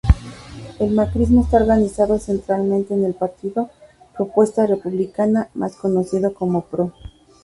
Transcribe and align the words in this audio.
El 0.79 0.93
macrismo 0.95 1.43
está 1.43 1.57
organizado 1.57 2.17
centralmente 2.17 2.95
en 2.95 3.05
el 3.05 3.13
partido 3.13 3.69
Propuesta 4.15 4.65
Republicana, 4.65 5.51
más 5.53 5.75
conocido 5.75 6.33
como 6.33 6.65
Pro. 6.65 6.91